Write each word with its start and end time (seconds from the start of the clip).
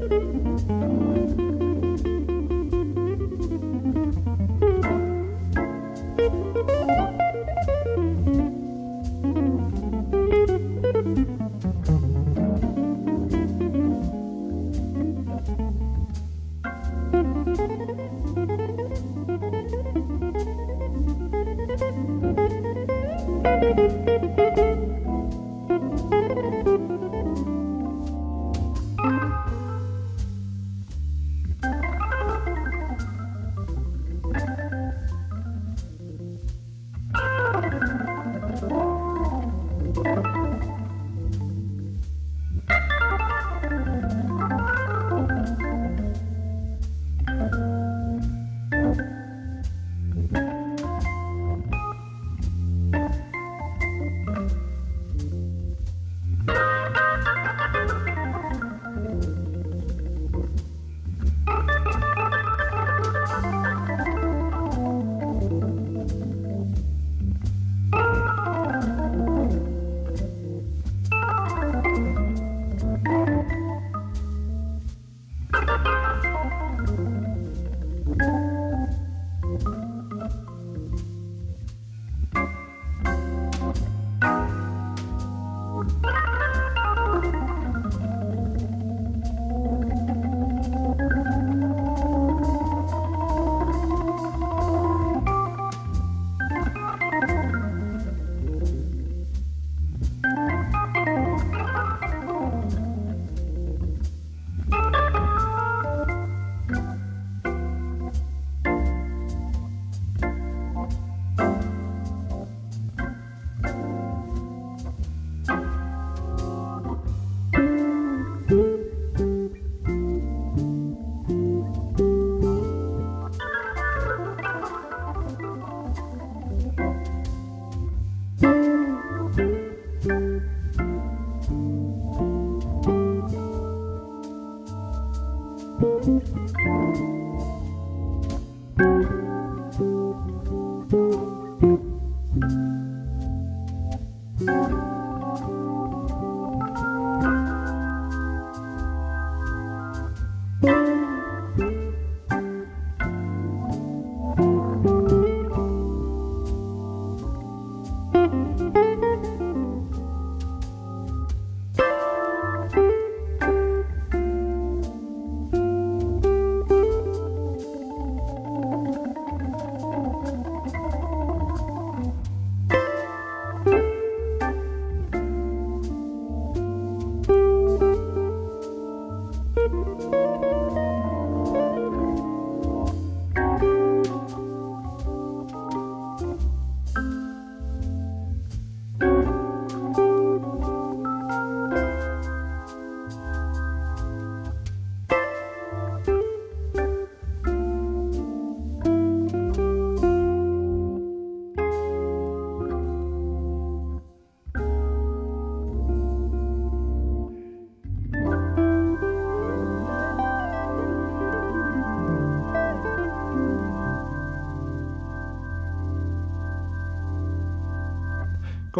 Música 0.00 1.49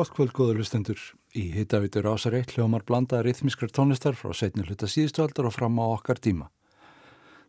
Gótt 0.01 0.15
kvöld, 0.17 0.31
góður 0.33 0.57
lustendur. 0.63 1.01
Í 1.37 1.43
hittavitur 1.53 2.07
ásar 2.09 2.33
eitt 2.39 2.55
hljómar 2.55 2.87
blandaða 2.89 3.27
rithmiskrar 3.27 3.69
tónlistar 3.69 4.17
frá 4.17 4.31
setni 4.33 4.65
hluta 4.65 4.89
síðustu 4.89 5.21
aldar 5.21 5.51
og 5.51 5.53
fram 5.53 5.77
á 5.77 5.93
okkar 5.93 6.17
tíma. 6.25 6.47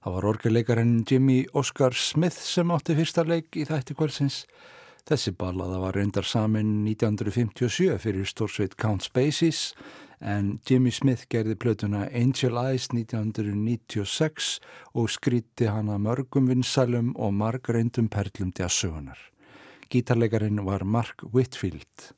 Það 0.03 0.17
var 0.17 0.27
orgelleikarinn 0.33 0.97
Jimmy 1.07 1.37
Oscar 1.55 1.95
Smith 1.95 2.43
sem 2.43 2.75
átti 2.75 2.97
fyrsta 2.99 3.23
leik 3.23 3.55
í 3.55 3.63
þætti 3.71 3.95
kvöldsins. 3.95 4.41
Þessi 5.07 5.31
ballaða 5.39 5.79
var 5.85 5.95
reyndar 5.95 6.27
samin 6.27 6.75
1957 6.91 7.95
fyrir 8.03 8.27
stórsveit 8.27 8.75
Count 8.75 9.07
Spacey's 9.07 9.71
en 10.19 10.57
Jimmy 10.67 10.91
Smith 10.91 11.31
gerði 11.31 11.55
plötuna 11.55 12.09
Angel 12.11 12.59
Eyes 12.67 12.91
1996 12.91 14.57
og 14.91 15.07
skríti 15.07 15.71
hana 15.71 15.95
mörgum 15.95 16.51
vinsælum 16.51 17.15
og 17.15 17.31
marg 17.31 17.71
reyndum 17.71 18.11
perlum 18.11 18.51
til 18.51 18.67
að 18.67 18.79
sögunar. 18.83 19.27
Gítarleikarin 19.87 20.65
var 20.67 20.83
Mark 20.83 21.31
Whitfield. 21.31 22.11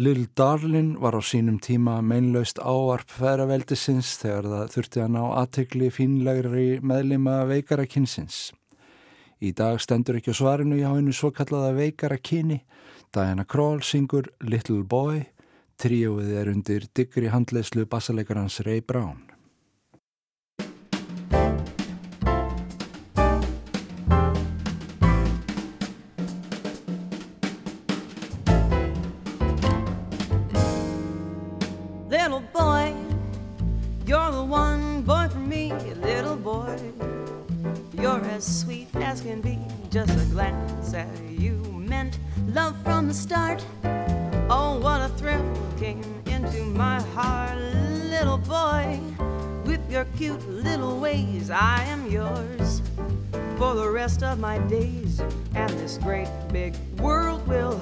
Lill 0.00 0.28
Darlin 0.34 0.94
var 0.96 1.12
á 1.12 1.20
sínum 1.20 1.58
tíma 1.60 1.98
meinlaust 2.00 2.56
áarp 2.56 3.10
færaveldisins 3.12 4.14
þegar 4.22 4.46
það 4.48 4.70
þurfti 4.72 5.02
að 5.04 5.10
ná 5.12 5.24
aðtegli 5.42 5.90
fínlegri 5.92 6.64
meðlima 6.80 7.34
veikara 7.50 7.84
kynsins. 7.84 8.38
Í 9.44 9.52
dag 9.52 9.76
stendur 9.84 10.16
ekki 10.16 10.32
á 10.32 10.40
svarinu 10.40 10.80
hjá 10.80 10.88
hennu 10.94 11.12
svo 11.12 11.28
kallaða 11.36 11.74
veikara 11.76 12.16
kyni. 12.16 12.62
Diana 13.12 13.44
Krall 13.44 13.84
syngur 13.84 14.32
Little 14.40 14.86
Boy, 14.88 15.26
tríóið 15.76 16.32
er 16.32 16.54
undir 16.54 16.88
diggri 16.96 17.28
handleyslu 17.28 17.84
bassalegarans 17.84 18.62
Ray 18.64 18.80
Brown. 18.80 19.29
As 38.40 38.60
sweet 38.62 38.88
as 38.94 39.20
can 39.20 39.42
be. 39.42 39.58
Just 39.90 40.18
a 40.18 40.24
glance 40.32 40.94
at 40.94 41.06
you 41.28 41.56
meant 41.76 42.18
love 42.46 42.74
from 42.82 43.06
the 43.06 43.12
start. 43.12 43.62
Oh, 44.48 44.78
what 44.80 45.02
a 45.02 45.08
thrill 45.18 45.44
came 45.78 46.02
into 46.24 46.64
my 46.64 47.02
heart, 47.14 47.58
little 48.08 48.38
boy. 48.38 48.98
With 49.66 49.82
your 49.92 50.06
cute 50.16 50.42
little 50.48 50.98
ways, 50.98 51.50
I 51.50 51.84
am 51.84 52.10
yours 52.10 52.80
for 53.58 53.74
the 53.74 53.90
rest 53.90 54.22
of 54.22 54.38
my 54.38 54.56
days. 54.68 55.20
And 55.54 55.70
this 55.78 55.98
great 55.98 56.30
big 56.50 56.74
world 56.98 57.46
will 57.46 57.78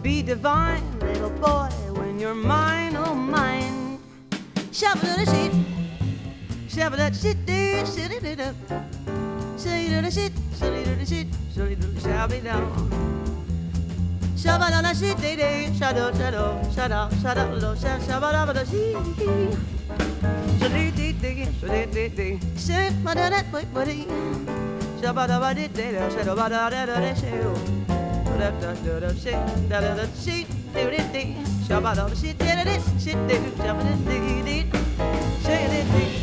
be 0.00 0.22
divine, 0.22 0.82
little 1.00 1.36
boy, 1.48 1.68
when 2.00 2.18
you're 2.18 2.34
mine, 2.34 2.96
oh 2.96 3.14
mine. 3.14 3.98
Shabba 4.72 5.16
da 5.16 5.24
sheet, 5.30 5.52
da 10.10 10.16
shit, 10.22 10.32
shit, 10.32 10.58
Shady 10.58 10.82
the 10.82 11.06
shit, 11.06 11.08
shit, 11.08 11.28
shady 11.54 11.74
the 11.76 12.00
shabby 12.00 12.40
down. 12.40 12.90
Shabba 14.34 14.70
da 14.70 14.82
da 14.82 14.92
shit, 14.92 15.16
day 15.20 15.36
day, 15.36 15.72
shadow, 15.78 16.12
shadow, 16.12 16.60
shadow, 16.74 17.08
shadow, 17.22 17.54
low, 17.56 17.74
shabba 17.74 18.32
da 18.32 18.52
da 18.52 18.64
shit. 18.64 18.96
Shady 20.58 20.90
dee 20.96 21.12
dee, 21.12 21.46
shady 21.60 21.86
dee 21.92 22.08
dee, 22.08 22.40
shit, 22.56 22.92
ma 23.04 23.14
da 23.14 23.30
da 23.30 23.42
quick 23.50 23.72
buddy. 23.72 24.06
Shabba 25.00 25.28
da 25.28 25.38
ba 25.38 25.54
dee 25.54 25.68
dee, 25.68 25.92
shadow 26.10 26.34
ba 26.34 26.48
da 26.48 26.70
da 26.70 26.86
da 26.86 27.00
da 27.00 27.14
shadow. 27.14 27.54
Oh. 27.54 28.38
Da 28.38 28.50
da 28.50 28.72
da 28.74 29.00
da 29.00 29.14
shit, 29.14 29.68
da 29.68 29.80
da 29.80 29.94
da 29.94 30.06
shit, 30.24 30.48
dee 30.74 30.90
dee 30.90 31.12
dee, 31.12 31.36
shabba 31.68 31.94
da 31.94 32.08
da 32.08 32.14
shit, 32.14 32.38
dee 32.38 32.56
dee 32.56 32.64
dee, 32.64 32.80
shit 32.98 33.28
dee, 33.28 33.40
shabba 33.62 33.82
dee 33.84 34.18
dee 34.26 34.42
dee, 34.42 34.66
shady 35.44 35.84
dee. 35.92 36.19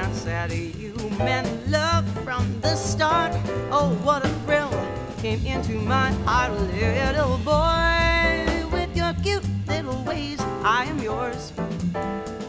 glance 0.00 0.76
you 0.76 0.94
meant 1.18 1.68
love 1.68 2.08
from 2.24 2.60
the 2.60 2.74
start. 2.74 3.32
Oh, 3.70 3.90
what 4.02 4.24
a 4.24 4.28
thrill 4.44 4.70
came 5.18 5.44
into 5.44 5.72
my 5.72 6.10
heart, 6.24 6.52
little 6.52 7.36
boy. 7.38 8.68
With 8.72 8.96
your 8.96 9.12
cute 9.22 9.44
little 9.66 10.02
ways, 10.04 10.40
I 10.64 10.86
am 10.86 10.98
yours 11.00 11.52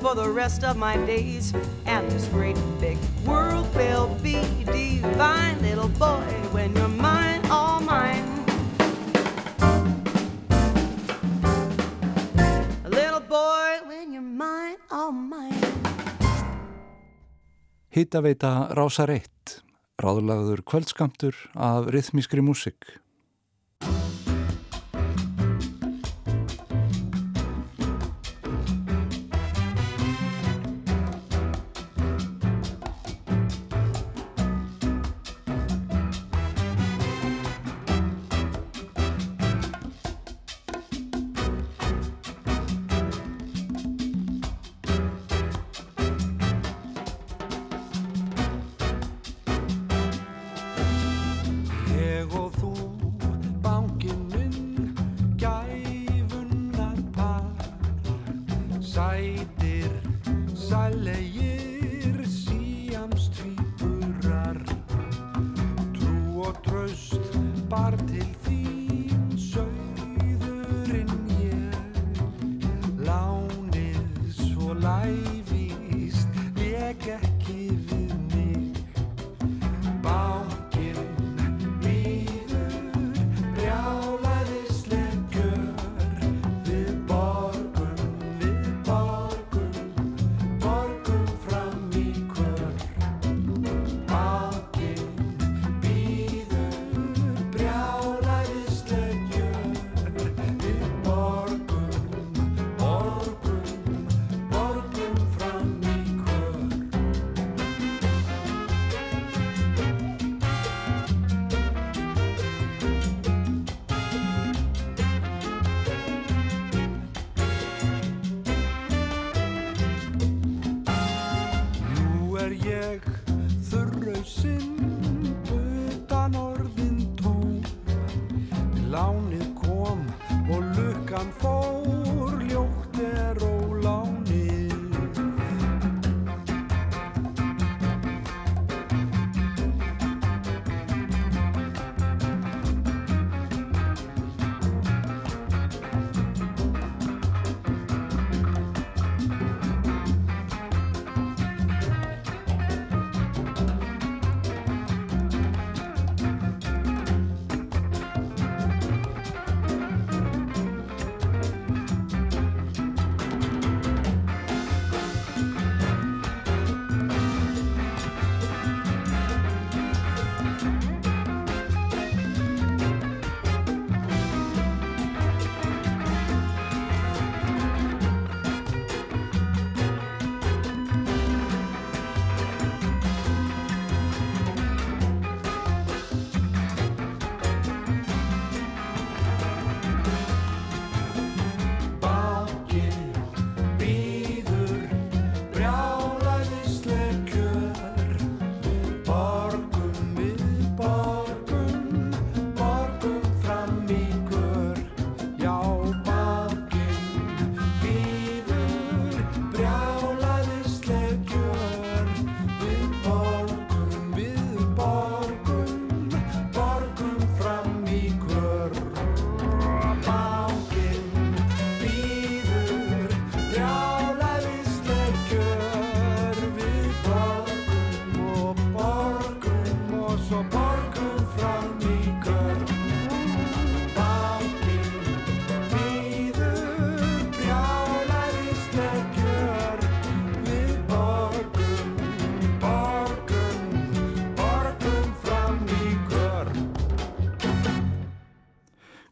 for 0.02 0.16
the 0.16 0.30
rest 0.30 0.64
of 0.64 0.78
my 0.78 0.96
days. 1.06 1.54
And 1.86 2.10
this 2.12 2.28
great 2.28 2.58
big 2.80 2.98
world 3.26 3.74
will 3.76 4.16
be 4.24 4.42
divine, 4.66 5.62
little 5.62 5.90
boy, 5.90 6.24
when 6.52 6.76
you're 6.76 6.88
mine, 6.88 7.46
all 7.48 7.82
mine. 7.82 8.46
Little 12.86 13.20
boy, 13.20 13.80
when 13.86 14.14
you're 14.14 14.22
mine, 14.22 14.78
all 14.90 15.12
mine. 15.12 15.51
Hittaveita 17.92 18.72
Rásar 18.72 19.12
1, 19.12 19.58
ráðlagður 20.00 20.62
kvöldskamtur 20.64 21.36
af 21.60 21.90
rithmískri 21.92 22.40
músik. 22.40 22.86
parte. 67.82 68.11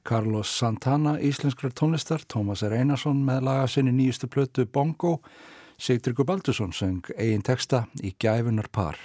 Carlos 0.09 0.49
Santana 0.57 1.19
íslenskrar 1.21 1.69
tónlistar, 1.71 2.23
Tómas 2.25 2.63
R. 2.65 2.73
Einarsson 2.73 3.19
með 3.27 3.43
laga 3.45 3.67
sinni 3.69 3.91
nýjustu 3.93 4.25
plötu 4.25 4.63
Bongo, 4.65 5.19
Sigtryggur 5.77 6.25
Baldursson 6.25 6.73
söng 6.73 7.11
eigin 7.13 7.45
texta 7.45 7.83
í 8.01 8.15
Gæfunar 8.17 8.71
par. 8.73 8.97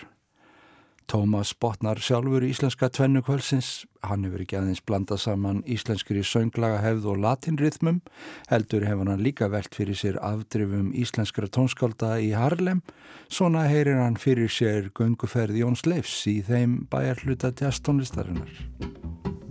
Tómas 1.05 1.53
botnar 1.61 2.01
sjálfur 2.01 2.47
íslenska 2.49 2.89
tvennu 2.89 3.21
kvölsins, 3.27 3.85
hann 4.01 4.25
hefur 4.25 4.47
ekki 4.47 4.57
aðeins 4.57 4.81
blandað 4.81 5.21
saman 5.27 5.61
íslenskri 5.69 6.25
sönglaga 6.25 6.81
hefð 6.81 7.11
og 7.13 7.21
latinrythmum, 7.27 8.01
heldur 8.49 8.89
hefur 8.89 9.13
hann 9.13 9.27
líka 9.29 9.51
velt 9.53 9.77
fyrir 9.77 10.01
sér 10.01 10.17
afdrifum 10.25 10.89
íslenskra 10.97 11.53
tónskálda 11.53 12.15
í 12.25 12.33
Harlem, 12.33 12.81
svona 13.29 13.69
heyrir 13.69 14.01
hann 14.01 14.17
fyrir 14.17 14.49
sér 14.49 14.89
gunguferð 14.97 15.61
Jóns 15.61 15.85
Leifs 15.85 16.23
í 16.33 16.39
þeim 16.49 16.87
bæjar 16.89 17.27
hluta 17.27 17.53
tjastónlistarinnar. 17.53 19.44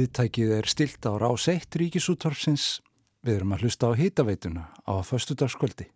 Viðtækið 0.00 0.50
er 0.56 0.68
stilt 0.70 1.04
á 1.04 1.12
rás 1.20 1.44
1 1.50 1.76
ríkisúttorfsins. 1.76 2.78
Við 3.20 3.34
erum 3.36 3.50
að 3.52 3.66
hlusta 3.66 3.90
á 3.90 4.00
hitaveituna 4.00 4.62
á 4.88 4.94
föstudagskvöldi. 5.04 5.90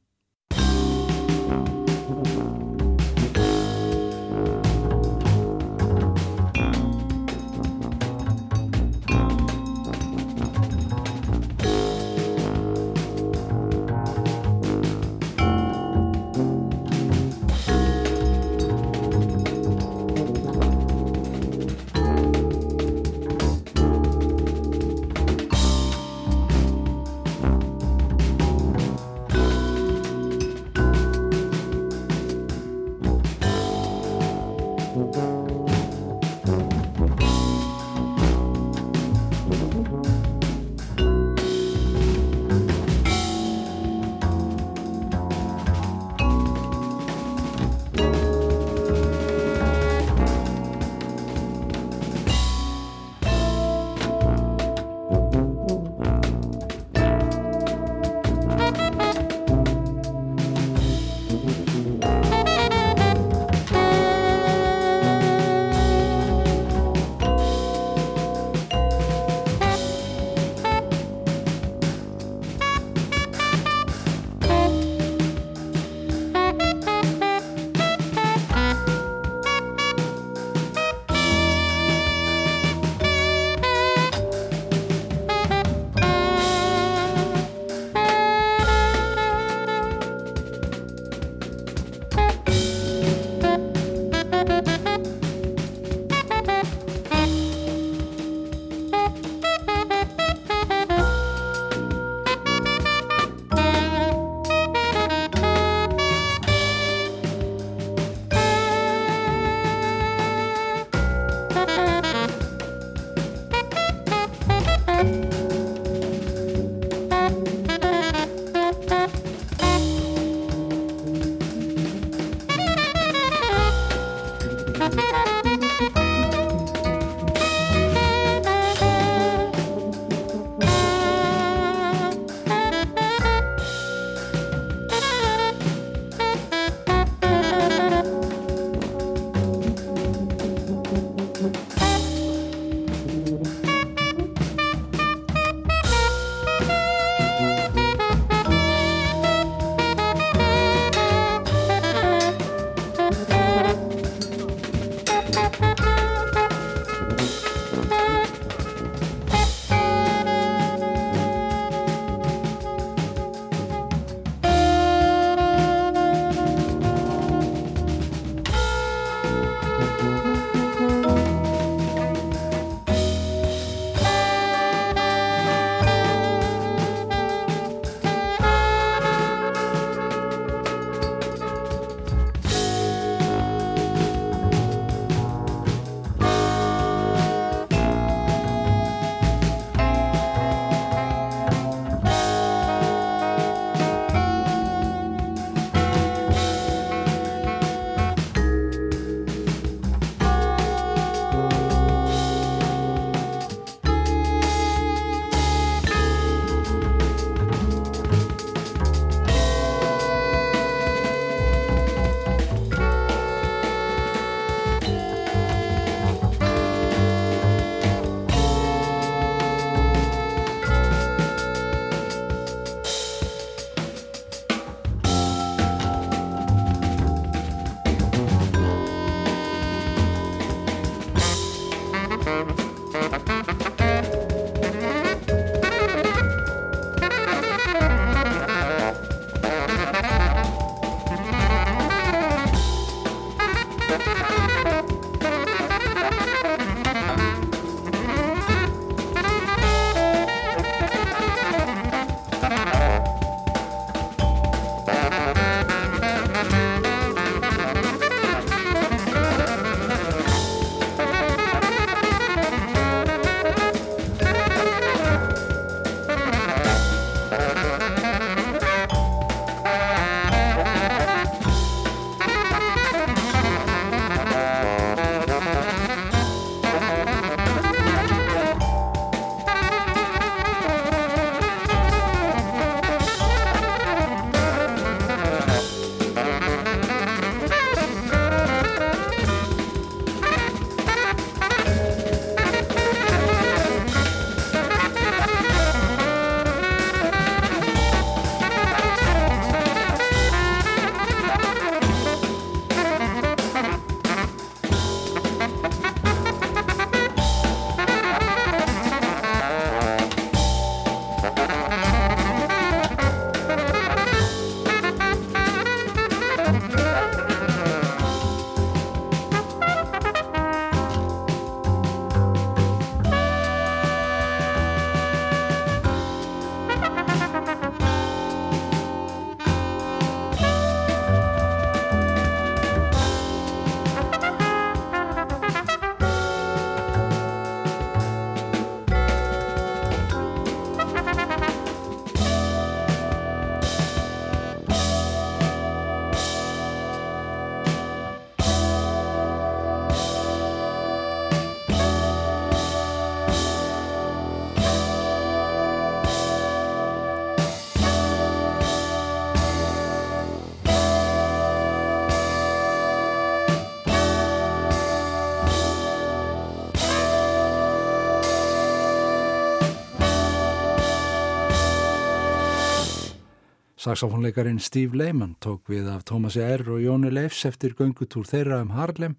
Saxofónleikarin 373.85 374.59
Steve 374.59 374.97
Lehman 374.97 375.35
tók 375.45 375.67
við 375.69 375.91
af 375.93 376.07
Tómasi 376.09 376.41
R. 376.41 376.63
og 376.73 376.81
Jóni 376.81 377.11
Leifs 377.13 377.43
eftir 377.45 377.75
göngutúr 377.77 378.25
þeirra 378.25 378.63
um 378.65 378.71
Harlem. 378.73 379.19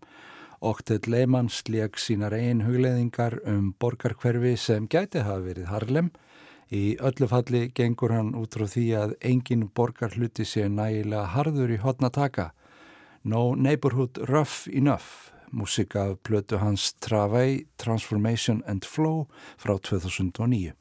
Oktet 0.58 1.06
Lehman 1.06 1.52
sleg 1.54 2.00
sínar 2.02 2.34
einn 2.34 2.64
hugleðingar 2.66 3.36
um 3.46 3.76
borgarkverfi 3.78 4.56
sem 4.58 4.88
gæti 4.90 5.22
hafa 5.22 5.44
verið 5.46 5.70
Harlem. 5.70 6.10
Í 6.74 6.98
öllu 6.98 7.30
falli 7.30 7.62
gengur 7.78 8.16
hann 8.16 8.32
út 8.34 8.58
frá 8.58 8.66
því 8.72 8.86
að 9.04 9.14
engin 9.22 9.68
borgarhluti 9.70 10.48
sé 10.50 10.66
nægilega 10.66 11.28
harður 11.36 11.76
í 11.76 11.78
hotna 11.86 12.10
taka. 12.10 12.48
No 13.22 13.54
Neighborhood 13.54 14.18
Rough 14.32 14.66
Enough, 14.74 15.30
músika 15.54 16.16
plötu 16.26 16.58
hans 16.58 16.96
Travai, 17.06 17.68
Transformation 17.78 18.64
and 18.66 18.82
Flow 18.82 19.28
frá 19.62 19.78
2009. 19.78 20.74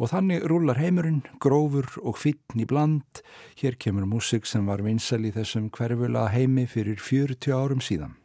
Og 0.00 0.08
þannig 0.08 0.46
rúlar 0.48 0.80
heimurinn, 0.80 1.20
grófur 1.44 1.84
og 2.00 2.16
fítn 2.16 2.62
í 2.62 2.66
bland. 2.68 3.20
Hér 3.60 3.76
kemur 3.76 4.08
músik 4.08 4.48
sem 4.48 4.64
var 4.64 4.80
vinsal 4.86 5.20
í 5.28 5.34
þessum 5.34 5.68
hverfula 5.76 6.30
heimi 6.32 6.64
fyrir 6.64 6.96
40 6.96 7.52
árum 7.52 7.84
síðan. 7.84 8.16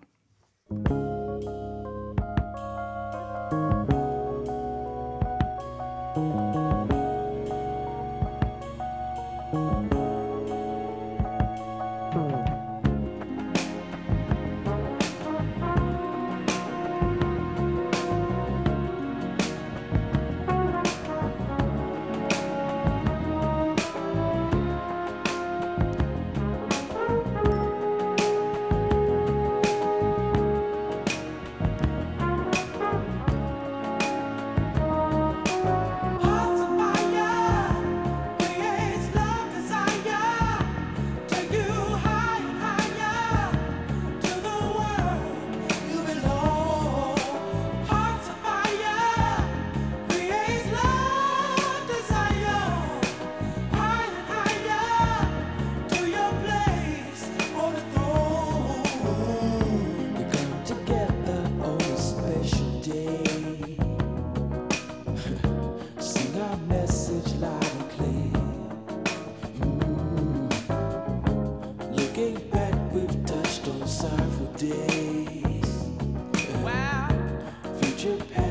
your 78.06 78.18
path. 78.18 78.45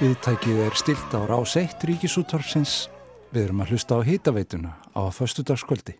Viðtækið 0.00 0.58
er 0.64 0.76
stilt 0.80 1.12
á 1.12 1.20
rás 1.28 1.58
1 1.60 1.82
ríkisúttorfsins. 1.84 2.86
Við 3.36 3.42
erum 3.50 3.58
að 3.60 3.74
hlusta 3.74 3.98
á 3.98 4.08
hýtaveituna 4.08 4.70
á 4.96 5.02
föstudagskvöldi. 5.12 5.98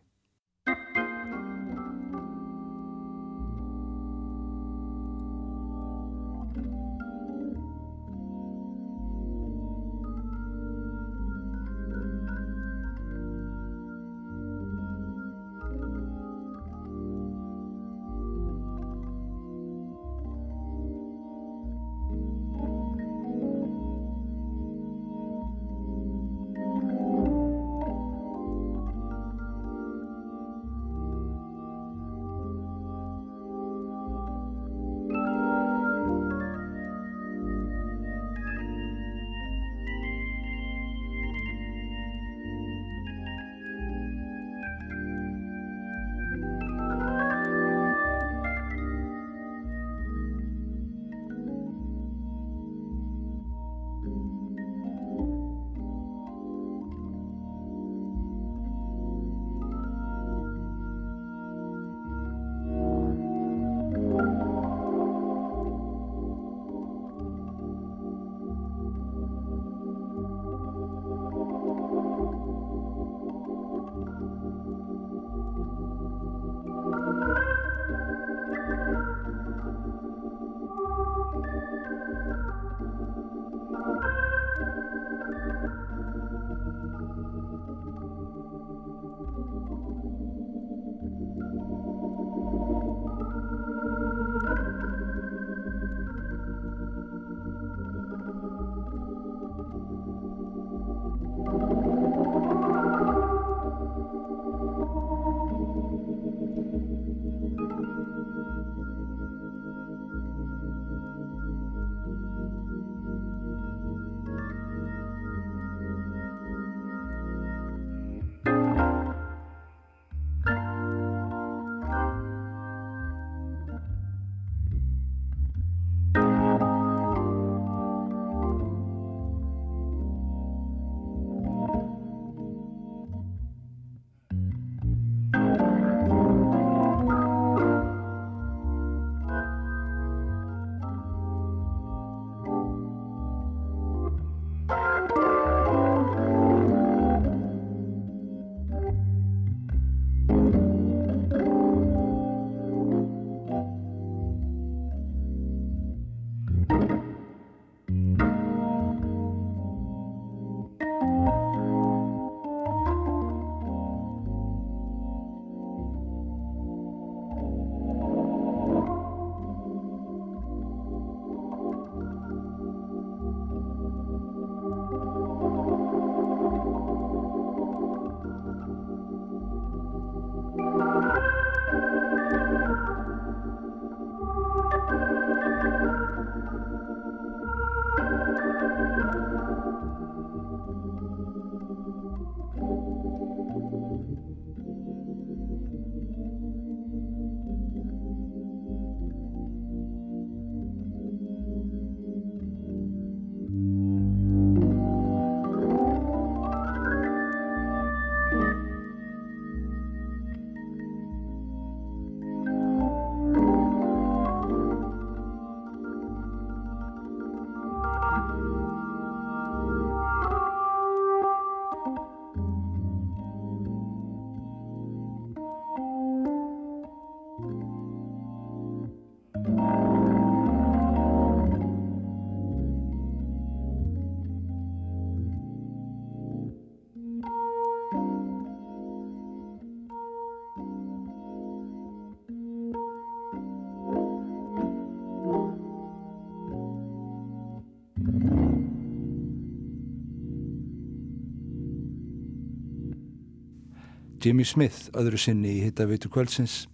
Jimmy 254.20 254.44
Smith, 254.44 254.90
öðru 254.92 255.16
sinni 255.16 255.54
í 255.56 255.60
hittaveitu 255.64 256.10
kvöldsins. 256.12 256.66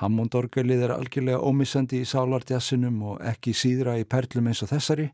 Hammond 0.00 0.34
orgelið 0.34 0.88
er 0.88 0.94
algjörlega 0.96 1.38
ómissandi 1.38 2.00
í 2.02 2.08
sálartjassinum 2.08 2.96
og 3.12 3.20
ekki 3.30 3.52
síðra 3.54 3.94
í 4.00 4.06
perlum 4.08 4.48
eins 4.50 4.64
og 4.64 4.72
þessari 4.72 5.10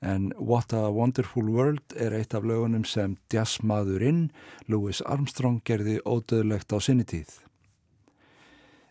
en 0.00 0.30
What 0.38 0.72
a 0.72 0.88
Wonderful 0.88 1.50
World 1.52 1.92
er 1.92 2.16
eitt 2.16 2.32
af 2.32 2.46
lögunum 2.48 2.86
sem 2.88 3.18
jazzmaðurinn 3.32 4.30
Louis 4.72 5.02
Armstrong 5.04 5.60
gerði 5.66 5.98
ódöðlegt 6.08 6.72
á 6.72 6.80
sinni 6.80 7.04
tíð. 7.04 7.28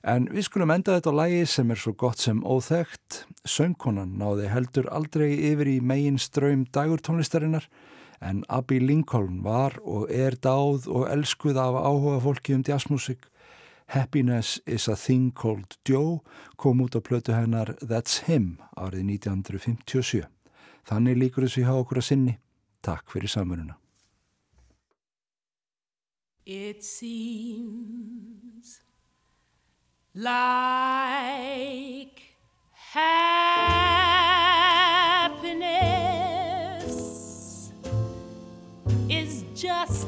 En 0.05 0.29
við 0.29 0.45
skulum 0.47 0.71
enda 0.71 0.99
þetta 0.99 1.15
lægi 1.15 1.45
sem 1.49 1.71
er 1.73 1.81
svo 1.81 1.95
gott 1.97 2.21
sem 2.21 2.43
óþægt. 2.45 3.23
Söngkonan 3.41 4.19
náði 4.21 4.51
heldur 4.53 4.87
aldrei 4.93 5.33
yfir 5.49 5.73
í 5.73 5.79
megin 5.81 6.21
ströym 6.21 6.67
dagurtónlistarinnar 6.69 7.65
en 8.21 8.43
Abby 8.49 8.79
Lincoln 8.79 9.43
var 9.43 9.79
og 9.83 10.07
er 10.11 10.35
dáð 10.35 10.87
og 10.87 11.07
elskuð 11.11 11.57
af 11.57 11.79
áhuga 11.79 12.19
fólki 12.23 12.55
um 12.55 12.63
jazzmusik. 12.67 13.25
Happiness 13.89 14.61
is 14.67 14.87
a 14.87 14.95
thing 14.95 15.31
called 15.31 15.77
Joe 15.89 16.19
kom 16.57 16.81
út 16.81 16.95
á 16.95 17.01
plötu 17.01 17.33
hennar 17.33 17.75
That's 17.81 18.27
Him 18.27 18.59
árið 18.77 19.19
1957. 19.19 20.27
Þannig 20.85 21.17
líkur 21.17 21.47
þessu 21.47 21.65
hjá 21.65 21.73
okkur 21.73 21.97
að 21.97 22.09
sinni. 22.11 22.37
Takk 22.81 23.11
fyrir 23.11 23.29
samveruna. 23.29 23.75
It 26.45 26.83
seems 26.83 28.81
like 30.13 32.21
happiness 32.93 34.19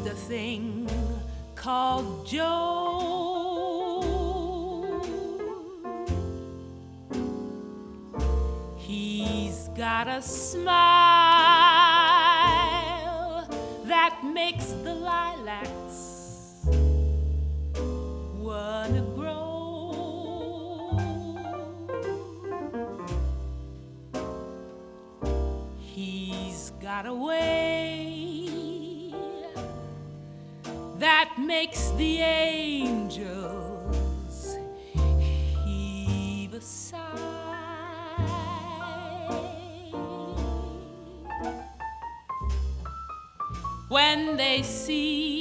a 0.08 0.16
thing 0.16 0.90
called 1.56 2.26
Joe. 2.26 4.02
He's 8.78 9.70
got 9.78 10.08
a 10.08 10.22
smile 10.22 10.72
that 13.86 14.20
makes 14.34 14.72
the 14.84 14.96
lilacs 14.96 16.66
wanna 18.40 19.02
grow. 19.16 19.38
He's 25.78 26.72
got 26.82 27.06
a 27.06 27.14
way 27.14 28.01
that 31.02 31.34
makes 31.40 31.90
the 31.98 32.20
angels 32.20 33.58
heave 35.66 36.54
a 36.54 36.62
sigh. 36.62 37.00
When 43.90 44.38
they 44.38 44.62
see 44.62 45.41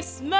Christmas 0.00 0.39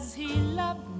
Does 0.00 0.14
he 0.14 0.28
love 0.56 0.80
me? 0.96 0.99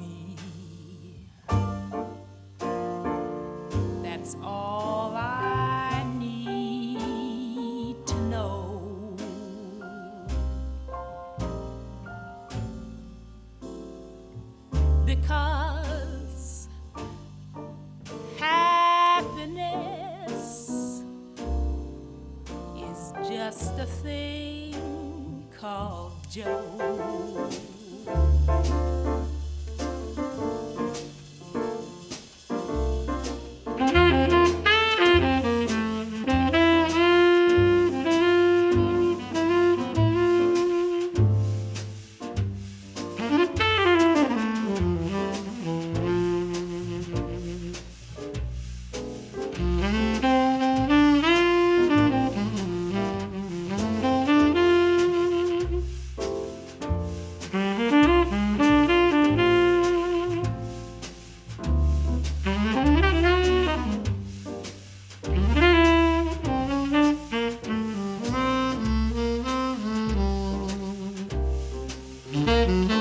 Mm-hmm. 72.40 72.99